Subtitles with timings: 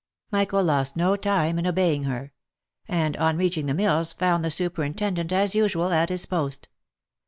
[0.31, 2.33] Michael lost no time in obeying her;
[2.87, 6.67] and on reaching the mills found the superintendent, as usual, at his post.